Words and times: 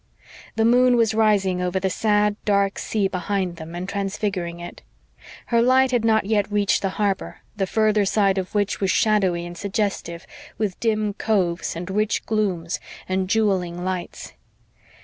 The 0.55 0.65
moon 0.65 0.95
was 0.95 1.13
rising 1.13 1.61
over 1.61 1.79
the 1.79 1.91
sad, 1.91 2.35
dark 2.43 2.79
sea 2.79 3.07
behind 3.07 3.57
them 3.57 3.75
and 3.75 3.87
transfiguring 3.87 4.59
it. 4.59 4.81
Her 5.53 5.61
light 5.61 5.91
had 5.91 6.03
not 6.03 6.25
yet 6.25 6.51
reached 6.51 6.81
the 6.81 6.89
harbor, 6.97 7.41
the 7.55 7.67
further 7.67 8.03
side 8.03 8.39
of 8.39 8.55
which 8.55 8.81
was 8.81 8.89
shadowy 8.89 9.45
and 9.45 9.55
suggestive, 9.55 10.25
with 10.57 10.79
dim 10.79 11.13
coves 11.13 11.75
and 11.75 11.91
rich 11.91 12.25
glooms 12.25 12.79
and 13.07 13.27
jewelling 13.29 13.83
lights. 13.85 14.33